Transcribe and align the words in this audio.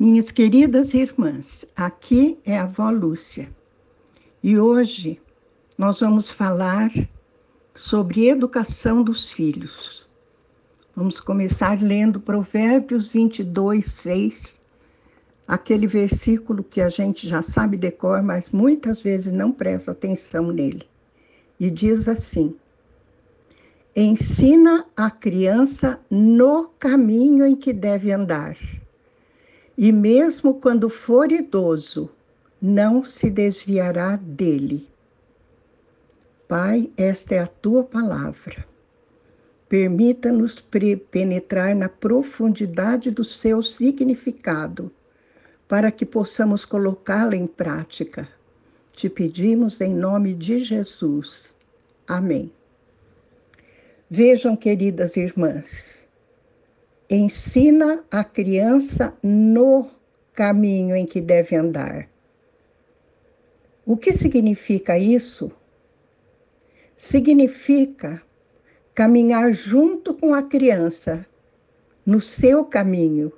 Minhas 0.00 0.30
queridas 0.30 0.94
irmãs, 0.94 1.64
aqui 1.74 2.38
é 2.44 2.56
a 2.56 2.62
avó 2.62 2.88
Lúcia 2.88 3.48
e 4.40 4.56
hoje 4.56 5.20
nós 5.76 5.98
vamos 5.98 6.30
falar 6.30 6.88
sobre 7.74 8.28
educação 8.28 9.02
dos 9.02 9.32
filhos. 9.32 10.08
Vamos 10.94 11.18
começar 11.18 11.82
lendo 11.82 12.20
Provérbios 12.20 13.08
22, 13.08 13.84
6, 13.86 14.60
aquele 15.48 15.88
versículo 15.88 16.62
que 16.62 16.80
a 16.80 16.88
gente 16.88 17.26
já 17.26 17.42
sabe 17.42 17.76
decor, 17.76 18.22
mas 18.22 18.50
muitas 18.50 19.02
vezes 19.02 19.32
não 19.32 19.50
presta 19.50 19.90
atenção 19.90 20.52
nele. 20.52 20.88
E 21.58 21.68
diz 21.72 22.06
assim: 22.06 22.54
Ensina 23.96 24.86
a 24.96 25.10
criança 25.10 25.98
no 26.08 26.68
caminho 26.78 27.44
em 27.44 27.56
que 27.56 27.72
deve 27.72 28.12
andar 28.12 28.56
e 29.80 29.92
mesmo 29.92 30.54
quando 30.54 30.90
for 30.90 31.30
idoso, 31.30 32.10
não 32.60 33.04
se 33.04 33.30
desviará 33.30 34.16
dele. 34.16 34.88
Pai, 36.48 36.90
esta 36.96 37.36
é 37.36 37.38
a 37.38 37.46
tua 37.46 37.84
palavra. 37.84 38.66
Permita-nos 39.68 40.60
penetrar 41.12 41.76
na 41.76 41.88
profundidade 41.88 43.12
do 43.12 43.22
seu 43.22 43.62
significado, 43.62 44.90
para 45.68 45.92
que 45.92 46.04
possamos 46.04 46.64
colocá-la 46.64 47.36
em 47.36 47.46
prática. 47.46 48.28
Te 48.90 49.08
pedimos 49.08 49.80
em 49.80 49.94
nome 49.94 50.34
de 50.34 50.58
Jesus. 50.58 51.54
Amém. 52.04 52.50
Vejam, 54.10 54.56
queridas 54.56 55.16
irmãs, 55.16 56.04
ensina 57.10 58.04
a 58.10 58.22
criança 58.22 59.14
no 59.22 59.88
caminho 60.34 60.94
em 60.94 61.06
que 61.06 61.20
deve 61.20 61.56
andar. 61.56 62.08
O 63.86 63.96
que 63.96 64.12
significa 64.12 64.98
isso? 64.98 65.50
Significa 66.96 68.22
caminhar 68.94 69.52
junto 69.52 70.12
com 70.12 70.34
a 70.34 70.42
criança 70.42 71.24
no 72.04 72.20
seu 72.20 72.64
caminho. 72.64 73.32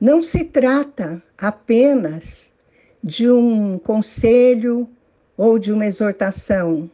Não 0.00 0.22
se 0.22 0.44
trata 0.44 1.22
apenas 1.36 2.50
de 3.02 3.30
um 3.30 3.78
conselho 3.78 4.88
ou 5.36 5.58
de 5.58 5.72
uma 5.72 5.84
exortação. 5.84 6.90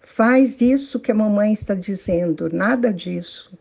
Faz 0.00 0.60
isso 0.60 1.00
que 1.00 1.10
a 1.10 1.14
mamãe 1.14 1.52
está 1.52 1.74
dizendo, 1.74 2.52
nada 2.52 2.92
disso. 2.92 3.56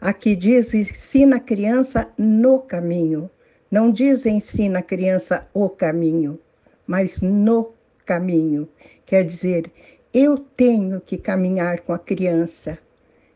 Aqui 0.00 0.34
diz 0.34 0.72
ensina 0.72 1.36
a 1.36 1.40
criança 1.40 2.08
no 2.16 2.60
caminho. 2.60 3.30
Não 3.70 3.92
diz 3.92 4.24
ensina 4.24 4.78
a 4.78 4.82
criança 4.82 5.46
o 5.52 5.68
caminho, 5.68 6.38
mas 6.86 7.20
no 7.20 7.74
caminho. 8.06 8.66
Quer 9.04 9.24
dizer, 9.26 9.70
eu 10.14 10.38
tenho 10.38 11.02
que 11.02 11.18
caminhar 11.18 11.80
com 11.80 11.92
a 11.92 11.98
criança 11.98 12.78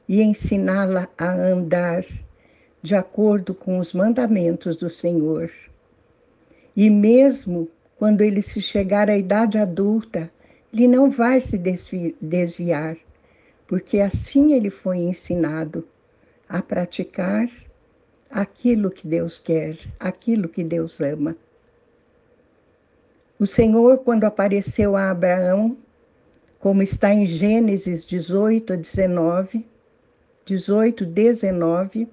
e 0.08 0.22
ensiná-la 0.22 1.06
a 1.18 1.34
andar 1.34 2.06
de 2.80 2.94
acordo 2.94 3.54
com 3.54 3.78
os 3.78 3.92
mandamentos 3.92 4.74
do 4.74 4.88
Senhor. 4.88 5.50
E 6.74 6.88
mesmo 6.88 7.68
quando 7.98 8.22
ele 8.22 8.40
se 8.40 8.62
chegar 8.62 9.10
à 9.10 9.18
idade 9.18 9.58
adulta, 9.58 10.30
ele 10.72 10.88
não 10.88 11.10
vai 11.10 11.42
se 11.42 11.58
desviar, 11.58 12.96
porque 13.66 14.00
assim 14.00 14.54
ele 14.54 14.70
foi 14.70 14.96
ensinado 14.96 15.86
a 16.54 16.62
praticar 16.62 17.50
aquilo 18.30 18.88
que 18.88 19.08
Deus 19.08 19.40
quer, 19.40 19.76
aquilo 19.98 20.48
que 20.48 20.62
Deus 20.62 21.00
ama. 21.00 21.36
O 23.36 23.44
Senhor, 23.44 23.98
quando 23.98 24.22
apareceu 24.22 24.94
a 24.94 25.10
Abraão, 25.10 25.76
como 26.60 26.80
está 26.80 27.12
em 27.12 27.26
Gênesis 27.26 28.04
18 28.04 28.76
19, 28.76 29.66
18, 30.44 31.04
19, 31.04 32.08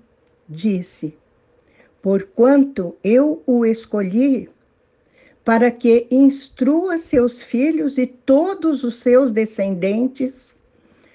disse: 0.50 1.16
Porquanto 2.02 2.98
eu 3.04 3.44
o 3.46 3.64
escolhi 3.64 4.50
para 5.46 5.70
que 5.70 6.08
instrua 6.10 6.98
seus 6.98 7.44
filhos 7.44 8.00
e 8.00 8.08
todos 8.08 8.84
os 8.84 8.96
seus 8.96 9.32
descendentes 9.32 10.56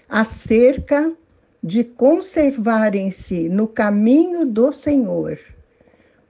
acerca 0.09 1.13
de 1.67 1.83
conservarem-se 1.83 3.49
no 3.49 3.67
caminho 3.67 4.47
do 4.47 4.73
Senhor, 4.73 5.37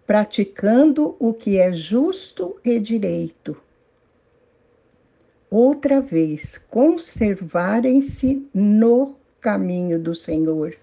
praticando 0.06 1.14
o 1.18 1.34
que 1.34 1.58
é 1.58 1.74
justo 1.74 2.58
e 2.64 2.78
direito. 2.78 3.54
Outra 5.50 6.00
vez, 6.00 6.56
conservarem-se 6.56 8.48
no 8.54 9.14
caminho 9.38 10.00
do 10.00 10.14
Senhor. 10.14 10.74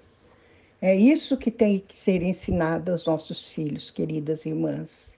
É 0.79 0.95
isso 0.95 1.35
que 1.35 1.49
tem 1.49 1.79
que 1.79 1.97
ser 1.97 2.21
ensinado 2.21 2.91
aos 2.91 3.07
nossos 3.07 3.47
filhos, 3.47 3.89
queridas 3.89 4.45
irmãs. 4.45 5.15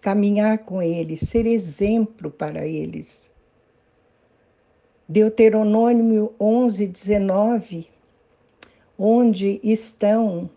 Caminhar 0.00 0.58
com 0.58 0.80
eles, 0.80 1.28
ser 1.28 1.46
exemplo 1.46 2.30
para 2.30 2.64
eles. 2.64 3.28
Deuteronômio 5.08 6.32
11, 6.38 6.86
19 6.86 7.91
onde 8.98 9.60
estão 9.62 10.50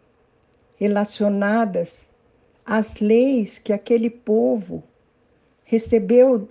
relacionadas 0.77 2.07
as 2.65 2.99
leis 2.99 3.59
que 3.59 3.71
aquele 3.71 4.09
povo 4.09 4.83
recebeu 5.63 6.47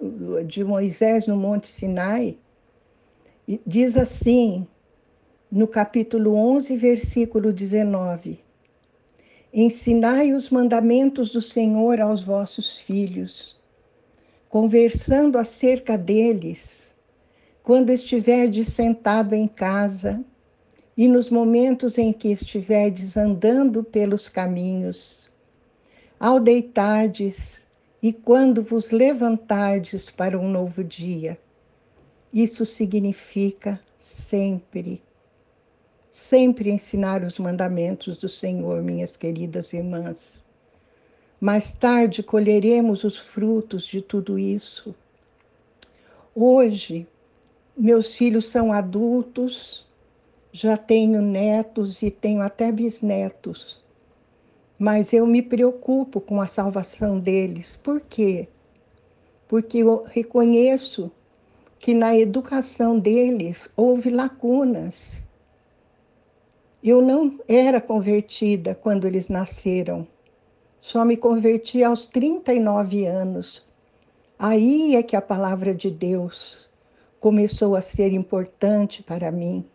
de 0.47 0.65
Moisés 0.65 1.27
no 1.27 1.37
Monte 1.37 1.67
Sinai. 1.67 2.37
Diz 3.67 3.97
assim, 3.97 4.67
no 5.51 5.69
capítulo 5.69 6.35
11, 6.35 6.77
versículo 6.77 7.53
19: 7.53 8.41
Ensinai 9.53 10.33
os 10.33 10.51
mandamentos 10.51 11.31
do 11.31 11.41
Senhor 11.41 12.01
aos 12.01 12.23
vossos 12.23 12.79
filhos, 12.79 13.57
conversando 14.49 15.39
acerca 15.39 15.97
deles, 15.97 16.95
quando 17.63 17.91
estiverdes 17.91 18.69
sentado 18.69 19.35
em 19.35 19.47
casa, 19.47 20.25
e 20.97 21.09
nos 21.09 21.29
momentos 21.29 21.99
em 21.99 22.13
que 22.13 22.29
estiverdes 22.29 23.17
andando 23.17 23.83
pelos 23.83 24.29
caminhos, 24.29 25.29
ao 26.19 26.39
deitardes 26.39 27.67
e 28.03 28.13
quando 28.13 28.63
vos 28.63 28.91
levantardes 28.91 30.11
para 30.11 30.39
um 30.39 30.49
novo 30.49 30.85
dia. 30.85 31.39
Isso 32.33 32.67
significa 32.67 33.81
sempre, 33.99 35.03
sempre 36.11 36.71
ensinar 36.71 37.25
os 37.25 37.39
mandamentos 37.39 38.17
do 38.19 38.29
Senhor, 38.29 38.83
minhas 38.83 39.17
queridas 39.17 39.73
irmãs. 39.73 40.43
Mais 41.41 41.73
tarde 41.73 42.23
colheremos 42.23 43.05
os 43.05 43.19
frutos 43.19 43.85
de 43.85 44.01
tudo 44.01 44.39
isso. 44.39 44.95
Hoje, 46.35 47.07
meus 47.77 48.15
filhos 48.15 48.49
são 48.49 48.73
adultos, 48.73 49.87
já 50.57 50.77
tenho 50.77 51.21
netos 51.21 52.01
e 52.01 52.13
tenho 52.13 52.41
até 52.41 52.71
bisnetos, 52.71 53.83
mas 54.79 55.13
eu 55.13 55.27
me 55.27 55.43
preocupo 55.43 56.21
com 56.21 56.41
a 56.41 56.47
salvação 56.47 57.19
deles. 57.19 57.75
Por 57.83 58.01
quê? 58.01 58.47
Porque 59.49 59.79
eu 59.79 60.05
reconheço 60.05 61.11
que 61.81 61.93
na 61.93 62.17
educação 62.17 62.97
deles 62.97 63.69
houve 63.77 64.11
lacunas. 64.11 65.21
Eu 66.81 67.03
não 67.03 67.41
era 67.49 67.81
convertida 67.81 68.77
quando 68.77 69.09
eles 69.09 69.29
nasceram. 69.29 70.07
Só 70.81 71.05
me 71.05 71.17
converti 71.17 71.83
aos 71.83 72.07
39 72.07 73.05
anos. 73.07 73.65
Aí 74.39 74.95
é 74.95 75.03
que 75.03 75.17
a 75.17 75.21
palavra 75.21 75.75
de 75.75 75.91
Deus 75.91 76.71
começou 77.19 77.75
a 77.75 77.81
ser 77.81 78.13
importante 78.13 79.03
para 79.03 79.33
mim. 79.33 79.69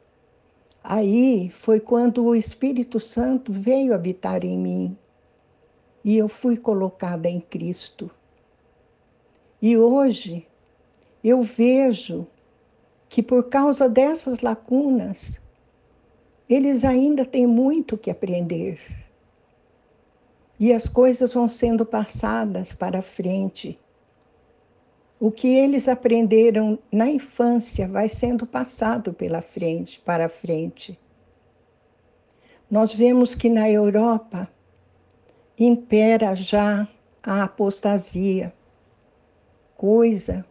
Aí 0.83 1.49
foi 1.49 1.79
quando 1.79 2.23
o 2.23 2.35
Espírito 2.35 2.99
Santo 2.99 3.51
veio 3.51 3.93
habitar 3.93 4.43
em 4.45 4.57
mim 4.57 4.97
e 6.03 6.17
eu 6.17 6.29
fui 6.29 6.55
colocada 6.55 7.29
em 7.29 7.39
Cristo. 7.39 8.09
E 9.61 9.77
hoje 9.77 10.47
eu 11.23 11.43
vejo 11.43 12.25
que 13.09 13.21
por 13.21 13.49
causa 13.49 13.89
dessas 13.89 14.39
lacunas, 14.39 15.39
eles 16.47 16.85
ainda 16.85 17.25
têm 17.25 17.45
muito 17.45 17.97
que 17.97 18.09
aprender. 18.09 18.79
E 20.59 20.71
as 20.71 20.87
coisas 20.87 21.33
vão 21.33 21.47
sendo 21.47 21.85
passadas 21.85 22.71
para 22.71 23.01
frente. 23.01 23.79
O 25.19 25.29
que 25.29 25.47
eles 25.47 25.89
aprenderam 25.89 26.79
na 26.89 27.09
infância 27.09 27.87
vai 27.87 28.07
sendo 28.07 28.47
passado 28.47 29.13
pela 29.13 29.41
frente, 29.41 29.99
para 29.99 30.27
a 30.27 30.29
frente. 30.29 30.97
Nós 32.71 32.93
vemos 32.93 33.35
que 33.35 33.49
na 33.49 33.69
Europa 33.69 34.49
impera 35.57 36.33
já 36.35 36.87
a 37.21 37.43
apostasia, 37.43 38.53
coisa 39.75 40.45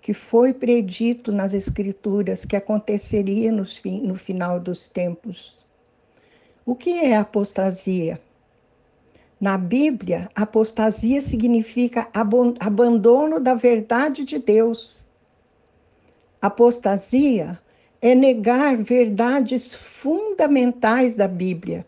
que 0.00 0.14
foi 0.14 0.54
predito 0.54 1.32
nas 1.32 1.52
Escrituras 1.52 2.44
que 2.44 2.54
aconteceria 2.54 3.50
no, 3.50 3.64
no 4.04 4.14
final 4.14 4.60
dos 4.60 4.86
tempos. 4.86 5.56
O 6.64 6.76
que 6.76 6.90
é 6.90 7.16
apostasia? 7.16 8.20
Na 9.40 9.56
Bíblia, 9.56 10.28
apostasia 10.34 11.20
significa 11.20 12.08
abandono 12.58 13.38
da 13.38 13.54
verdade 13.54 14.24
de 14.24 14.36
Deus. 14.36 15.04
Apostasia 16.42 17.58
é 18.02 18.16
negar 18.16 18.76
verdades 18.76 19.74
fundamentais 19.74 21.14
da 21.14 21.28
Bíblia. 21.28 21.86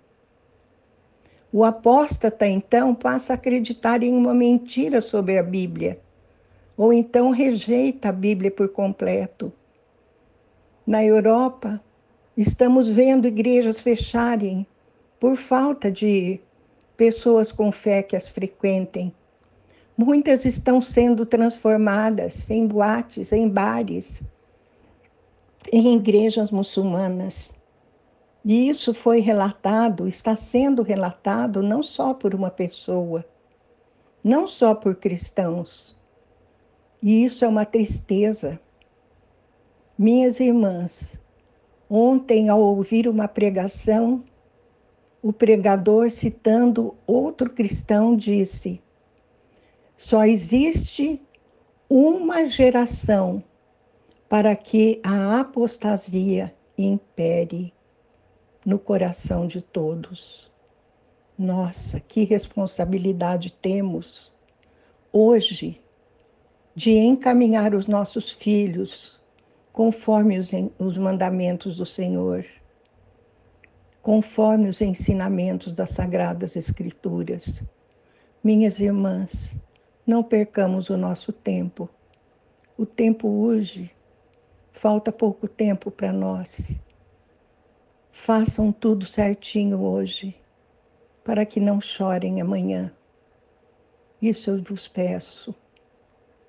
O 1.53 1.65
apóstata, 1.65 2.47
então, 2.47 2.95
passa 2.95 3.33
a 3.33 3.35
acreditar 3.35 4.05
em 4.05 4.15
uma 4.15 4.33
mentira 4.33 5.01
sobre 5.01 5.37
a 5.37 5.43
Bíblia, 5.43 6.01
ou 6.77 6.93
então 6.93 7.31
rejeita 7.31 8.11
a 8.11 8.13
Bíblia 8.13 8.53
por 8.53 8.69
completo. 8.69 9.53
Na 10.87 11.05
Europa, 11.05 11.81
estamos 12.37 12.89
vendo 12.89 13.27
igrejas 13.27 13.81
fecharem 13.81 14.65
por 15.19 15.37
falta 15.37 15.91
de 15.91 16.41
pessoas 17.01 17.51
com 17.51 17.73
fé 17.73 18.03
que 18.03 18.15
as 18.15 18.29
frequentem. 18.29 19.11
Muitas 19.97 20.45
estão 20.45 20.83
sendo 20.83 21.25
transformadas 21.25 22.51
em 22.51 22.67
boates, 22.67 23.33
em 23.33 23.49
bares, 23.49 24.23
em 25.73 25.97
igrejas 25.97 26.51
muçulmanas. 26.51 27.51
E 28.45 28.69
isso 28.69 28.93
foi 28.93 29.21
relatado, 29.21 30.07
está 30.07 30.37
sendo 30.37 30.83
relatado 30.83 31.63
não 31.63 31.83
só 31.83 32.13
por 32.13 32.35
uma 32.35 32.51
pessoa, 32.51 33.25
não 34.23 34.47
só 34.47 34.75
por 34.75 34.95
cristãos. 34.95 35.99
E 37.03 37.25
isso 37.25 37.47
é 37.47 37.49
uma 37.49 37.65
tristeza. 37.65 38.61
Minhas 39.97 40.39
irmãs, 40.39 41.19
ontem, 41.89 42.51
ao 42.51 42.61
ouvir 42.61 43.09
uma 43.09 43.27
pregação, 43.27 44.23
o 45.23 45.33
pregador, 45.33 46.11
citando 46.11 46.95
outro 47.07 47.51
cristão, 47.51 48.17
disse: 48.17 48.81
só 49.97 50.25
existe 50.25 51.21
uma 51.89 52.47
geração 52.47 53.45
para 54.29 54.57
que 54.57 55.01
a 55.05 55.41
apostasia 55.41 56.55
impere 56.79 57.75
no 58.65 58.79
coração 58.79 59.47
de 59.47 59.61
todos. 59.61 60.51
Nossa, 61.37 62.01
que 62.01 62.25
responsabilidade 62.25 63.53
temos 63.53 64.35
hoje 65.13 65.81
de 66.75 66.93
encaminhar 66.93 67.75
os 67.75 67.87
nossos 67.87 68.31
filhos 68.31 69.21
conforme 69.73 70.39
os, 70.39 70.51
os 70.79 70.97
mandamentos 70.97 71.77
do 71.77 71.85
Senhor 71.85 72.47
conforme 74.03 74.69
os 74.69 74.81
ensinamentos 74.81 75.73
das 75.73 75.91
Sagradas 75.91 76.57
Escrituras. 76.57 77.63
Minhas 78.43 78.81
irmãs, 78.81 79.55
não 80.07 80.23
percamos 80.23 80.89
o 80.89 80.97
nosso 80.97 81.33
tempo. 81.33 81.89
O 82.77 82.87
tempo 82.87 83.29
urge, 83.29 83.91
falta 84.73 85.13
pouco 85.13 85.47
tempo 85.47 85.91
para 85.91 86.13
nós. 86.13 86.81
Façam 88.11 88.73
tudo 88.73 89.05
certinho 89.05 89.81
hoje, 89.83 90.35
para 91.23 91.45
que 91.45 91.61
não 91.61 91.81
chorem 91.81 92.41
amanhã. 92.41 92.93
Isso 94.21 94.51
eu 94.51 94.63
vos 94.63 94.89
peço, 94.89 95.55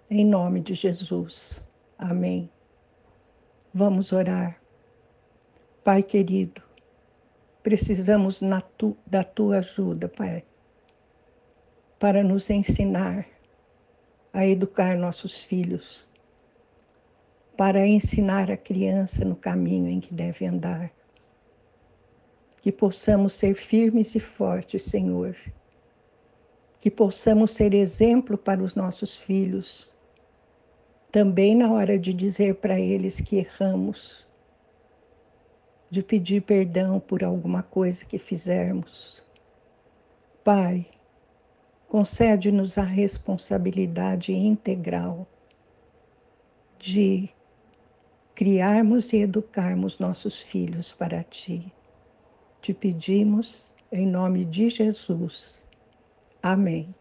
em 0.09 0.25
nome 0.25 0.61
de 0.61 0.73
Jesus. 0.73 1.61
Amém. 1.97 2.49
Vamos 3.73 4.11
orar. 4.11 4.59
Pai 5.83 6.03
querido, 6.03 6.61
precisamos 7.63 8.41
tu, 8.77 8.97
da 9.05 9.23
tua 9.23 9.59
ajuda, 9.59 10.07
Pai, 10.07 10.43
para 11.99 12.23
nos 12.23 12.49
ensinar 12.49 13.25
a 14.33 14.45
educar 14.45 14.97
nossos 14.97 15.43
filhos, 15.43 16.07
para 17.57 17.85
ensinar 17.85 18.49
a 18.49 18.57
criança 18.57 19.23
no 19.23 19.35
caminho 19.35 19.89
em 19.89 19.99
que 19.99 20.13
deve 20.13 20.45
andar. 20.45 20.91
Que 22.61 22.71
possamos 22.71 23.33
ser 23.33 23.55
firmes 23.55 24.15
e 24.15 24.19
fortes, 24.19 24.83
Senhor. 24.83 25.35
Que 26.79 26.89
possamos 26.89 27.51
ser 27.51 27.73
exemplo 27.73 28.37
para 28.37 28.63
os 28.63 28.73
nossos 28.73 29.15
filhos, 29.15 29.91
também 31.11 31.55
na 31.55 31.71
hora 31.71 31.99
de 31.99 32.13
dizer 32.13 32.55
para 32.55 32.79
eles 32.79 33.19
que 33.19 33.37
erramos 33.37 34.25
de 35.91 36.01
pedir 36.01 36.41
perdão 36.41 37.01
por 37.01 37.21
alguma 37.21 37.61
coisa 37.61 38.05
que 38.05 38.17
fizermos. 38.17 39.21
Pai, 40.41 40.87
concede-nos 41.89 42.77
a 42.77 42.83
responsabilidade 42.83 44.31
integral 44.31 45.27
de 46.79 47.29
criarmos 48.33 49.11
e 49.11 49.17
educarmos 49.17 49.99
nossos 49.99 50.41
filhos 50.41 50.93
para 50.93 51.21
Ti. 51.23 51.71
Te 52.61 52.73
pedimos 52.73 53.69
em 53.91 54.07
nome 54.07 54.45
de 54.45 54.69
Jesus. 54.69 55.61
Amém. 56.41 56.95